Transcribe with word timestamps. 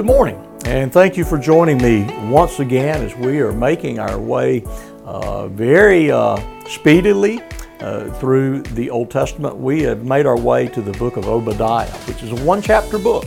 Good 0.00 0.06
morning, 0.06 0.42
and 0.64 0.90
thank 0.90 1.18
you 1.18 1.26
for 1.26 1.36
joining 1.36 1.76
me 1.76 2.06
once 2.30 2.58
again 2.58 3.02
as 3.04 3.14
we 3.16 3.40
are 3.40 3.52
making 3.52 3.98
our 3.98 4.18
way 4.18 4.64
uh, 5.04 5.46
very 5.48 6.10
uh, 6.10 6.40
speedily 6.66 7.42
uh, 7.80 8.10
through 8.12 8.62
the 8.62 8.88
Old 8.88 9.10
Testament. 9.10 9.58
We 9.58 9.82
have 9.82 10.06
made 10.06 10.24
our 10.24 10.38
way 10.38 10.68
to 10.68 10.80
the 10.80 10.92
book 10.92 11.18
of 11.18 11.28
Obadiah, 11.28 11.90
which 12.08 12.22
is 12.22 12.32
a 12.32 12.44
one 12.46 12.62
chapter 12.62 12.98
book. 12.98 13.26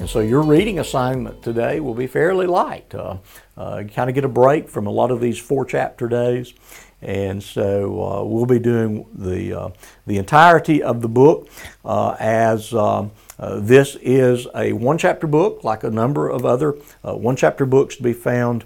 And 0.00 0.08
so 0.08 0.20
your 0.20 0.40
reading 0.40 0.78
assignment 0.78 1.42
today 1.42 1.78
will 1.78 1.92
be 1.92 2.06
fairly 2.06 2.46
light. 2.46 2.94
Uh, 2.94 3.18
uh, 3.58 3.82
kind 3.82 4.08
of 4.08 4.14
get 4.14 4.24
a 4.24 4.28
break 4.28 4.66
from 4.66 4.86
a 4.86 4.90
lot 4.90 5.10
of 5.10 5.20
these 5.20 5.38
four 5.38 5.66
chapter 5.66 6.08
days. 6.08 6.54
And 7.02 7.42
so 7.42 8.02
uh, 8.02 8.24
we'll 8.24 8.46
be 8.46 8.58
doing 8.58 9.06
the, 9.12 9.52
uh, 9.52 9.68
the 10.06 10.16
entirety 10.16 10.82
of 10.82 11.02
the 11.02 11.08
book 11.08 11.50
uh, 11.84 12.16
as 12.18 12.72
uh, 12.72 13.10
this 13.38 13.96
is 13.96 14.46
a 14.54 14.72
one 14.72 14.96
chapter 14.96 15.26
book, 15.26 15.64
like 15.64 15.84
a 15.84 15.90
number 15.90 16.30
of 16.30 16.46
other 16.46 16.72
one 17.02 17.36
chapter 17.36 17.66
books 17.66 17.96
to 17.96 18.02
be 18.02 18.14
found 18.14 18.64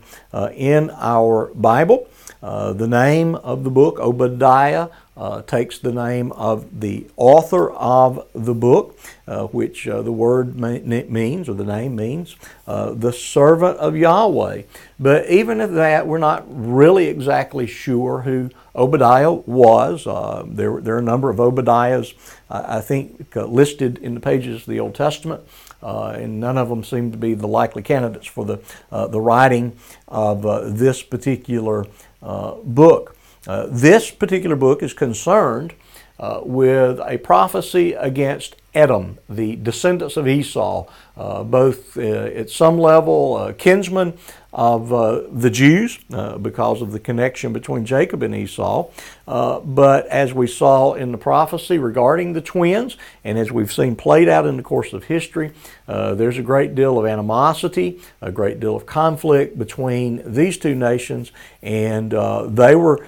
in 0.54 0.90
our 0.90 1.52
Bible. 1.54 2.08
the 2.40 2.86
name 2.86 3.34
of 3.34 3.64
the 3.64 3.70
book, 3.70 3.98
Obadiah, 3.98 4.88
uh, 5.16 5.42
takes 5.42 5.78
the 5.78 5.92
name 5.92 6.32
of 6.32 6.80
the 6.80 7.06
author 7.16 7.70
of 7.72 8.26
the 8.34 8.54
book, 8.54 8.98
uh, 9.28 9.46
which 9.46 9.86
uh, 9.86 10.02
the 10.02 10.12
word 10.12 10.58
means, 10.58 11.48
or 11.48 11.54
the 11.54 11.64
name 11.64 11.94
means, 11.94 12.36
uh, 12.66 12.92
the 12.92 13.12
servant 13.12 13.78
of 13.78 13.96
Yahweh. 13.96 14.62
But 14.98 15.28
even 15.30 15.60
at 15.60 15.72
that, 15.74 16.06
we're 16.06 16.18
not 16.18 16.44
really 16.48 17.06
exactly 17.06 17.66
sure 17.66 18.22
who 18.22 18.50
Obadiah 18.74 19.32
was. 19.32 20.06
Uh, 20.06 20.44
there, 20.46 20.80
there 20.80 20.96
are 20.96 20.98
a 20.98 21.02
number 21.02 21.30
of 21.30 21.36
Obadiahs, 21.36 22.14
I 22.50 22.80
think, 22.80 23.36
uh, 23.36 23.46
listed 23.46 23.98
in 23.98 24.14
the 24.14 24.20
pages 24.20 24.62
of 24.62 24.66
the 24.66 24.80
Old 24.80 24.94
Testament. 24.94 25.42
and 25.80 26.40
none 26.40 26.58
of 26.58 26.68
them 26.68 26.82
seem 26.82 27.12
to 27.12 27.18
be 27.18 27.34
the 27.34 27.46
likely 27.46 27.82
candidates 27.82 28.26
for 28.26 28.44
the, 28.44 28.58
the 28.90 29.20
writing 29.20 29.76
of 30.08 30.42
this 30.76 31.02
particular 31.02 31.86
book. 32.20 33.16
Uh, 33.46 33.66
this 33.70 34.10
particular 34.10 34.56
book 34.56 34.82
is 34.82 34.92
concerned 34.94 35.74
uh, 36.18 36.40
with 36.42 37.00
a 37.00 37.18
prophecy 37.18 37.92
against 37.92 38.56
Edom, 38.74 39.18
the 39.28 39.56
descendants 39.56 40.16
of 40.16 40.26
Esau, 40.26 40.86
uh, 41.16 41.44
both 41.44 41.96
uh, 41.96 42.00
at 42.00 42.50
some 42.50 42.76
level 42.76 43.36
uh, 43.36 43.52
kinsmen 43.52 44.14
of 44.52 44.92
uh, 44.92 45.22
the 45.30 45.50
Jews 45.50 45.98
uh, 46.12 46.38
because 46.38 46.82
of 46.82 46.90
the 46.90 46.98
connection 46.98 47.52
between 47.52 47.84
Jacob 47.84 48.22
and 48.24 48.34
Esau. 48.34 48.88
but 49.26 50.06
as 50.08 50.34
we 50.34 50.46
saw 50.46 50.94
in 50.94 51.12
the 51.12 51.18
prophecy 51.18 51.78
regarding 51.78 52.32
the 52.32 52.40
twins, 52.40 52.96
and 53.22 53.38
as 53.38 53.52
we've 53.52 53.72
seen 53.72 53.94
played 53.94 54.28
out 54.28 54.46
in 54.46 54.56
the 54.56 54.62
course 54.62 54.92
of 54.92 55.04
history, 55.04 55.52
there's 55.86 56.38
a 56.38 56.42
great 56.42 56.74
deal 56.74 56.98
of 56.98 57.06
animosity, 57.06 58.00
a 58.20 58.32
great 58.32 58.58
deal 58.58 58.74
of 58.76 58.86
conflict 58.86 59.56
between 59.58 60.22
these 60.24 60.58
two 60.58 60.74
nations, 60.74 61.30
and 61.62 62.10
they 62.56 62.74
were 62.74 63.06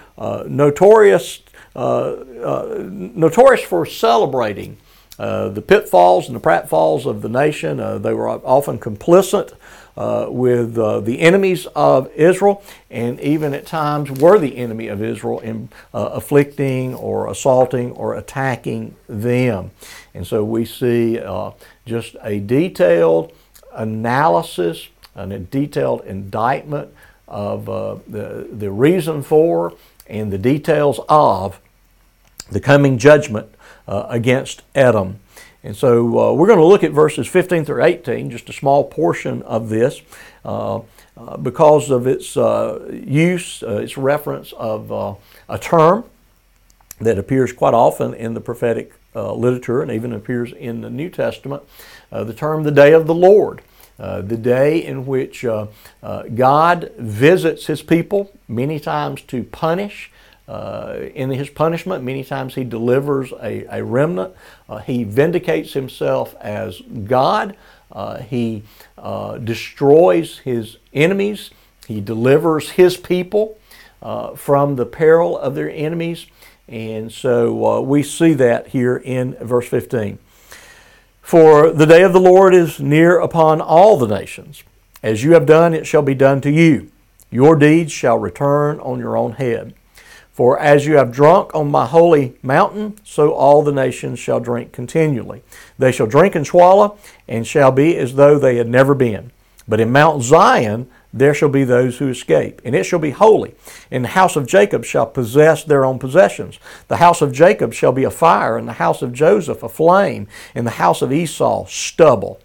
notorious. 0.48 1.42
notorious 1.75 3.62
for 3.62 3.87
celebrating 3.87 4.77
uh, 5.19 5.48
the 5.48 5.62
pitfalls 5.62 6.27
and 6.27 6.36
the 6.36 6.41
pratfalls 6.41 7.06
of 7.06 7.22
the 7.22 7.28
nation. 7.28 7.81
Uh, 7.81 7.98
they 7.98 8.12
were 8.12 8.28
often 8.28 8.78
complicit 8.78 9.55
uh, 9.97 10.27
with 10.28 10.77
uh, 10.77 11.00
the 11.00 11.20
enemies 11.20 11.67
of 11.75 12.12
Israel, 12.12 12.62
and 12.91 13.19
even 13.20 13.55
at 13.55 13.67
times 13.67 14.11
were 14.11 14.39
the 14.39 14.59
enemy 14.59 14.89
of 14.89 15.03
Israel 15.03 15.41
in 15.41 15.70
uh, 15.94 16.11
afflicting 16.12 16.94
or 16.94 17.31
assaulting 17.31 17.92
or 17.92 18.14
attacking 18.14 18.94
them. 19.09 19.70
And 20.12 20.27
so 20.27 20.44
we 20.44 20.67
see 20.67 21.19
just 21.87 22.17
a 22.22 22.41
detailed 22.41 23.33
analysis 23.72 24.89
and 25.14 25.33
a 25.33 25.39
detailed 25.39 26.03
indictment 26.05 26.93
of 27.26 27.66
the, 27.66 28.47
the 28.53 28.71
reason 28.71 29.22
for 29.22 29.72
and 30.06 30.32
the 30.32 30.38
details 30.38 31.00
of 31.09 31.59
the 32.50 32.60
coming 32.60 32.99
judgment 32.99 33.56
uh, 33.86 34.06
against 34.08 34.62
Edom. 34.74 35.20
And 35.62 35.74
so 35.74 36.06
uh, 36.19 36.32
we're 36.32 36.47
going 36.47 36.58
to 36.58 36.64
look 36.64 36.84
at 36.84 36.92
verses 36.92 37.26
15 37.26 37.64
through 37.64 37.82
18, 37.82 38.30
just 38.30 38.48
a 38.48 38.52
small 38.52 38.84
portion 38.84 39.42
of 39.42 39.69
this, 39.69 40.00
uh, 40.44 40.80
uh 41.16 41.36
because 41.38 41.91
of 41.91 42.06
its 42.06 42.36
uh, 42.36 42.86
use, 42.92 43.62
its 43.66 43.96
reference 43.96 44.52
of 44.52 45.19
a 45.48 45.58
term 45.58 46.04
that 47.00 47.19
appears 47.19 47.52
quite 47.52 47.75
often 47.75 48.14
in 48.14 48.34
the 48.34 48.41
prophetic 48.41 48.92
literature 49.14 49.82
and 49.82 49.91
even 49.91 50.12
appears 50.12 50.52
in 50.52 50.82
the 50.82 50.91
New 50.91 51.08
Testament, 51.08 51.62
the 52.10 52.34
term 52.34 52.62
the 52.62 52.70
day 52.70 52.92
of 52.92 53.06
the 53.06 53.14
Lord. 53.14 53.62
Uh, 53.98 54.20
the 54.20 54.36
day 54.36 54.84
in 54.84 55.06
which 55.06 55.42
uh, 55.42 55.66
uh, 56.02 56.25
God 56.25 56.92
visits 56.98 57.64
his 57.64 57.80
people, 57.80 58.30
many 58.46 58.78
times 58.78 59.22
to 59.22 59.42
punish 59.42 60.12
uh, 60.48 60.98
in 61.14 61.30
his 61.30 61.50
punishment, 61.50 62.04
many 62.04 62.22
times 62.22 62.54
he 62.54 62.64
delivers 62.64 63.32
a, 63.32 63.66
a 63.70 63.84
remnant. 63.84 64.34
Uh, 64.68 64.78
he 64.78 65.04
vindicates 65.04 65.72
himself 65.72 66.34
as 66.40 66.80
God. 66.80 67.56
Uh, 67.90 68.18
he 68.18 68.62
uh, 68.96 69.38
destroys 69.38 70.38
his 70.38 70.78
enemies. 70.92 71.50
He 71.86 72.00
delivers 72.00 72.70
his 72.70 72.96
people 72.96 73.58
uh, 74.02 74.34
from 74.34 74.76
the 74.76 74.86
peril 74.86 75.36
of 75.36 75.54
their 75.54 75.70
enemies. 75.70 76.26
And 76.68 77.12
so 77.12 77.64
uh, 77.64 77.80
we 77.80 78.02
see 78.02 78.32
that 78.34 78.68
here 78.68 78.96
in 78.96 79.34
verse 79.40 79.68
15. 79.68 80.18
For 81.22 81.70
the 81.70 81.86
day 81.86 82.02
of 82.02 82.12
the 82.12 82.20
Lord 82.20 82.54
is 82.54 82.78
near 82.78 83.18
upon 83.18 83.60
all 83.60 83.96
the 83.96 84.06
nations. 84.06 84.62
As 85.02 85.24
you 85.24 85.32
have 85.32 85.46
done, 85.46 85.74
it 85.74 85.86
shall 85.86 86.02
be 86.02 86.14
done 86.14 86.40
to 86.42 86.50
you. 86.50 86.90
Your 87.30 87.56
deeds 87.56 87.92
shall 87.92 88.18
return 88.18 88.78
on 88.80 89.00
your 89.00 89.16
own 89.16 89.32
head. 89.32 89.74
For 90.36 90.58
as 90.58 90.84
you 90.84 90.98
have 90.98 91.12
drunk 91.12 91.54
on 91.54 91.70
my 91.70 91.86
holy 91.86 92.36
mountain, 92.42 92.98
so 93.02 93.32
all 93.32 93.62
the 93.62 93.72
nations 93.72 94.19
shall 94.19 94.38
drink 94.38 94.70
continually. 94.70 95.42
They 95.78 95.91
shall 95.91 96.06
drink 96.06 96.34
and 96.34 96.47
swallow, 96.47 96.98
and 97.26 97.47
shall 97.47 97.72
be 97.72 97.97
as 97.97 98.16
though 98.16 98.38
they 98.38 98.56
had 98.56 98.69
never 98.69 98.94
been. 98.94 99.32
But 99.66 99.80
in 99.80 99.91
Mount 99.91 100.22
Zion 100.22 100.91
there 101.10 101.32
shall 101.32 101.48
be 101.48 101.64
those 101.64 101.96
who 101.96 102.10
escape, 102.10 102.60
and 102.66 102.75
it 102.75 102.84
shall 102.84 102.98
be 102.98 103.12
holy. 103.12 103.54
And 103.91 104.04
the 104.04 104.10
house 104.10 104.36
of 104.36 104.46
Jacob 104.46 104.84
shall 104.84 105.06
possess 105.06 105.64
their 105.64 105.86
own 105.86 105.98
possessions. 105.98 106.60
The 106.88 106.98
house 106.98 107.22
of 107.22 107.32
Jacob 107.32 107.72
shall 107.72 107.92
be 107.92 108.04
a 108.04 108.10
fire, 108.10 108.58
and 108.58 108.69
the 108.69 108.75
house 108.75 109.00
of 109.00 109.14
Joseph 109.14 109.62
a 109.62 109.70
flame, 109.70 110.28
and 110.54 110.66
the 110.66 110.72
house 110.72 111.00
of 111.00 111.14
Esau 111.14 111.64
stubble. 111.64 112.41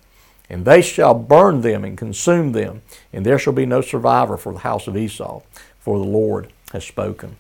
And 0.50 0.64
they 0.64 0.82
shall 0.82 1.14
burn 1.14 1.60
them 1.60 1.84
and 1.84 1.98
consume 1.98 2.54
them, 2.54 2.84
and 3.12 3.26
there 3.26 3.38
shall 3.38 3.52
be 3.52 3.66
no 3.66 3.82
survivor 3.82 4.38
for 4.38 4.54
the 4.54 4.60
house 4.60 4.88
of 4.88 4.96
Esau, 4.96 5.42
for 5.82 6.00
the 6.00 6.06
Lord 6.06 6.54
has 6.72 6.86
spoken. 6.86 7.36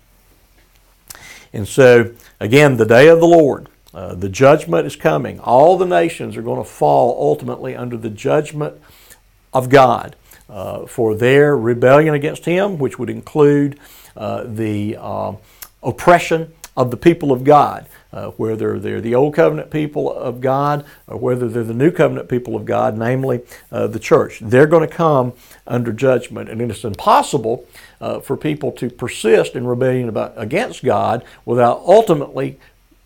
And 1.53 1.67
so, 1.67 2.13
again, 2.39 2.77
the 2.77 2.85
day 2.85 3.07
of 3.09 3.19
the 3.19 3.27
Lord, 3.27 3.67
uh, 3.93 4.15
the 4.15 4.29
judgment 4.29 4.87
is 4.87 4.95
coming. 4.95 5.39
All 5.39 5.77
the 5.77 5.85
nations 5.85 6.37
are 6.37 6.41
going 6.41 6.63
to 6.63 6.69
fall 6.69 7.17
ultimately 7.19 7.75
under 7.75 7.97
the 7.97 8.09
judgment 8.09 8.79
of 9.53 9.69
God 9.69 10.15
uh, 10.49 10.85
for 10.85 11.15
their 11.15 11.57
rebellion 11.57 12.13
against 12.13 12.45
Him, 12.45 12.77
which 12.77 12.97
would 12.97 13.09
include 13.09 13.79
uh, 14.15 14.43
the 14.45 14.97
uh, 14.99 15.33
oppression 15.83 16.53
of 16.75 16.91
the 16.91 16.97
people 16.97 17.31
of 17.31 17.43
God. 17.43 17.87
Uh, 18.13 18.31
whether 18.31 18.77
they're 18.77 18.99
the 18.99 19.15
old 19.15 19.33
covenant 19.33 19.71
people 19.71 20.11
of 20.11 20.41
God 20.41 20.83
or 21.07 21.15
whether 21.15 21.47
they're 21.47 21.63
the 21.63 21.73
new 21.73 21.91
covenant 21.91 22.27
people 22.27 22.57
of 22.57 22.65
God, 22.65 22.97
namely 22.97 23.39
uh, 23.71 23.87
the 23.87 23.99
church. 23.99 24.39
They're 24.41 24.67
going 24.67 24.85
to 24.85 24.93
come 24.93 25.31
under 25.65 25.93
judgment. 25.93 26.49
And 26.49 26.59
it's 26.59 26.83
impossible 26.83 27.65
uh, 28.01 28.19
for 28.19 28.35
people 28.35 28.73
to 28.73 28.89
persist 28.89 29.55
in 29.55 29.65
rebellion 29.65 30.09
about, 30.09 30.33
against 30.35 30.83
God 30.83 31.23
without 31.45 31.77
ultimately 31.85 32.59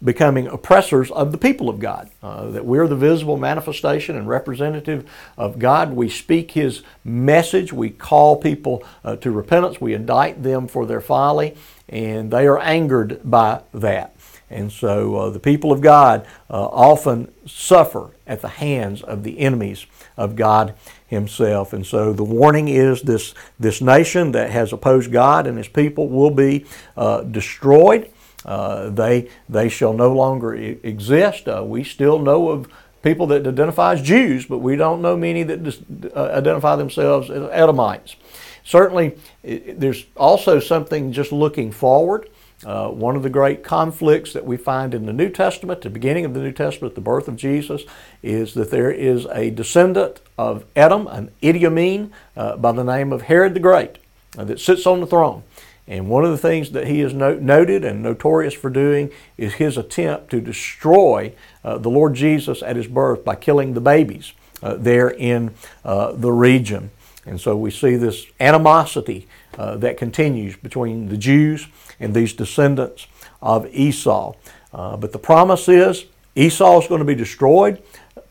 becoming 0.04 0.48
oppressors 0.48 1.10
of 1.12 1.32
the 1.32 1.38
people 1.38 1.70
of 1.70 1.80
God. 1.80 2.10
Uh, 2.22 2.50
that 2.52 2.66
we're 2.66 2.88
the 2.88 2.96
visible 2.96 3.38
manifestation 3.38 4.16
and 4.16 4.28
representative 4.28 5.10
of 5.38 5.58
God. 5.60 5.94
We 5.94 6.10
speak 6.10 6.52
His 6.52 6.84
message. 7.04 7.72
We 7.74 7.90
call 7.90 8.38
people 8.38 8.84
uh, 9.04 9.16
to 9.18 9.32
repentance. 9.32 9.80
We 9.80 9.94
indict 9.94 10.44
them 10.44 10.68
for 10.68 10.86
their 10.86 11.02
folly, 11.02 11.56
and 11.90 12.32
they 12.32 12.46
are 12.48 12.60
angered 12.60 13.22
by 13.24 13.62
that. 13.74 14.16
And 14.50 14.72
so 14.72 15.16
uh, 15.16 15.30
the 15.32 15.40
people 15.40 15.72
of 15.72 15.82
God 15.82 16.26
uh, 16.50 16.66
often 16.68 17.34
suffer 17.48 18.12
at 18.28 18.42
the 18.42 18.48
hands 18.48 19.02
of 19.02 19.24
the 19.24 19.40
enemies 19.40 19.86
of 20.18 20.36
God 20.36 20.76
Himself. 21.08 21.74
And 21.74 21.86
so 21.86 22.14
the 22.14 22.24
warning 22.24 22.68
is 22.68 23.02
this, 23.02 23.34
this 23.60 23.82
nation 23.82 24.32
that 24.34 24.52
has 24.52 24.72
opposed 24.72 25.12
God 25.12 25.48
and 25.48 25.58
His 25.58 25.68
people 25.68 26.10
will 26.10 26.32
be 26.32 26.66
uh, 26.96 27.22
destroyed. 27.22 28.12
Uh, 28.46 28.90
they, 28.92 29.28
they 29.50 29.70
shall 29.70 29.94
no 29.94 30.14
longer 30.14 30.54
exist. 30.54 31.48
Uh, 31.48 31.64
we 31.66 31.84
still 31.84 32.20
know 32.20 32.50
of 32.50 32.68
people 33.02 33.28
that 33.28 33.48
identify 33.48 33.94
as 33.94 34.02
Jews, 34.02 34.46
but 34.46 34.60
we 34.60 34.76
don't 34.76 35.02
know 35.02 35.18
many 35.18 35.44
that 35.44 35.64
dis- 35.64 35.82
uh, 36.16 36.32
identify 36.32 36.76
themselves 36.76 37.30
as 37.30 37.50
Edomites. 37.52 38.16
Certainly, 38.64 39.18
it, 39.44 39.80
there's 39.80 40.06
also 40.16 40.60
something 40.60 41.12
just 41.12 41.32
looking 41.32 41.72
forward 41.72 42.30
Uh, 42.66 42.88
one 42.90 43.18
of 43.18 43.22
the 43.22 43.30
great 43.30 43.64
conflicts 43.64 44.32
that 44.34 44.46
we 44.46 44.58
find 44.58 44.94
in 44.94 45.06
the 45.06 45.14
New 45.14 45.30
Testament, 45.30 45.82
the 45.82 45.90
beginning 45.90 46.26
of 46.26 46.34
the 46.34 46.40
New 46.40 46.54
Testament, 46.54 46.96
the 46.96 47.02
birth 47.02 47.28
of 47.28 47.36
Jesus, 47.36 47.84
is 48.24 48.54
that 48.54 48.70
there 48.72 48.90
is 48.90 49.28
a 49.28 49.52
descendant 49.52 50.22
of 50.38 50.64
Edom, 50.74 51.06
an 51.08 51.30
Idumean, 51.42 52.12
uh, 52.36 52.56
by 52.56 52.72
the 52.72 52.84
name 52.84 53.14
of 53.14 53.24
Herod 53.24 53.54
the 53.54 53.60
Great, 53.60 53.98
that 54.32 54.60
sits 54.60 54.88
on 54.88 55.00
the 55.00 55.06
throne. 55.06 55.44
And 55.88 56.10
one 56.10 56.26
of 56.26 56.32
the 56.32 56.38
things 56.38 56.72
that 56.72 56.88
he 56.88 57.02
is 57.02 57.14
no- 57.14 57.36
noted 57.36 57.86
and 57.86 58.02
notorious 58.02 58.54
for 58.54 58.70
doing 58.70 59.12
is 59.38 59.56
his 59.56 59.78
attempt 59.78 60.32
to 60.32 60.42
destroy 60.42 61.34
uh, 61.64 61.78
the 61.78 61.90
Lord 61.90 62.16
Jesus 62.16 62.64
at 62.64 62.76
his 62.76 62.88
birth 62.88 63.24
by 63.24 63.36
killing 63.36 63.74
the 63.74 63.82
babies 63.82 64.34
uh, 64.64 64.76
there 64.76 65.10
in 65.10 65.54
uh, 65.84 66.12
the 66.14 66.32
region. 66.32 66.90
And 67.26 67.40
so 67.40 67.56
we 67.56 67.72
see 67.72 67.96
this 67.96 68.26
animosity 68.40 69.28
uh, 69.58 69.78
that 69.78 69.98
continues 69.98 70.56
between 70.56 71.10
the 71.10 71.18
Jews 71.18 71.68
and 72.00 72.14
these 72.14 72.34
descendants 72.34 73.08
of 73.42 73.68
Esau. 73.74 74.34
Uh, 74.74 74.98
but 74.98 75.12
the 75.12 75.20
promise 75.20 75.70
is 75.70 76.06
Esau 76.36 76.82
is 76.82 76.88
going 76.88 77.00
to 77.00 77.06
be 77.06 77.16
destroyed, 77.16 77.82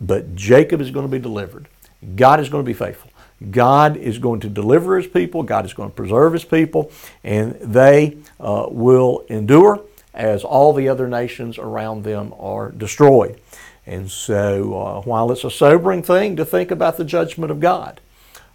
but 0.01 0.35
Jacob 0.35 0.81
is 0.81 0.91
going 0.91 1.07
to 1.07 1.11
be 1.11 1.19
delivered. 1.19 1.69
God 2.17 2.41
is 2.41 2.49
going 2.49 2.65
to 2.65 2.67
be 2.67 2.75
faithful. 2.75 3.11
God 3.51 3.97
is 3.97 4.19
going 4.19 4.41
to 4.41 4.49
deliver 4.49 4.97
his 4.97 5.07
people, 5.07 5.43
God 5.43 5.65
is 5.65 5.75
going 5.75 5.91
to 5.91 5.95
preserve 5.95 6.33
his 6.33 6.45
people, 6.45 6.91
and 7.23 7.55
they 7.55 8.17
uh, 8.41 8.67
will 8.71 9.25
endure 9.29 9.81
as 10.15 10.45
all 10.45 10.73
the 10.73 10.89
other 10.89 11.09
nations 11.09 11.59
around 11.59 12.05
them 12.05 12.33
are 12.39 12.71
destroyed. 12.71 13.41
And 13.87 14.11
so, 14.11 14.79
uh, 14.79 15.01
while 15.03 15.31
it's 15.33 15.45
a 15.45 15.51
sobering 15.51 16.03
thing 16.03 16.37
to 16.37 16.45
think 16.45 16.71
about 16.71 16.97
the 16.97 17.05
judgment 17.05 17.51
of 17.51 17.61
God, 17.61 18.01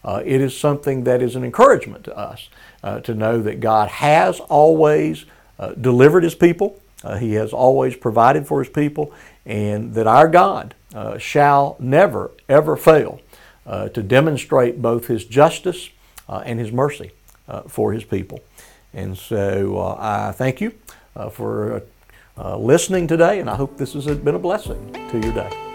uh, 0.03 0.23
it 0.25 0.41
is 0.41 0.57
something 0.57 1.03
that 1.03 1.21
is 1.21 1.35
an 1.35 1.43
encouragement 1.43 2.05
to 2.05 2.17
us 2.17 2.49
uh, 2.83 3.01
to 3.01 3.13
know 3.13 3.41
that 3.41 3.59
God 3.59 3.89
has 3.89 4.39
always 4.39 5.25
uh, 5.59 5.73
delivered 5.73 6.23
his 6.23 6.35
people, 6.35 6.79
uh, 7.03 7.17
he 7.17 7.33
has 7.33 7.53
always 7.53 7.95
provided 7.95 8.47
for 8.47 8.63
his 8.63 8.71
people, 8.71 9.13
and 9.45 9.93
that 9.93 10.07
our 10.07 10.27
God 10.27 10.73
shall 11.19 11.75
never, 11.79 12.31
ever 12.47 12.75
fail 12.75 13.21
Uh, 13.69 13.87
to 13.87 14.01
demonstrate 14.01 14.81
both 14.81 15.05
his 15.05 15.23
justice 15.23 15.91
uh, 16.27 16.41
and 16.43 16.59
his 16.59 16.71
mercy 16.71 17.11
uh, 17.47 17.61
for 17.67 17.93
his 17.93 18.03
people. 18.03 18.39
And 18.95 19.15
so 19.15 19.77
uh, 19.77 19.95
I 19.99 20.31
thank 20.31 20.59
you 20.59 20.73
uh, 21.15 21.29
for 21.29 21.83
listening 22.35 23.05
today, 23.05 23.39
and 23.39 23.47
I 23.47 23.55
hope 23.55 23.77
this 23.77 23.93
has 23.93 24.07
been 24.07 24.33
a 24.33 24.39
blessing 24.39 24.91
to 25.11 25.19
your 25.19 25.33
day. 25.33 25.68